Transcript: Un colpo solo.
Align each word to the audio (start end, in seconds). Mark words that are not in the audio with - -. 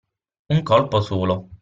Un 0.55 0.63
colpo 0.69 0.97
solo. 1.03 1.35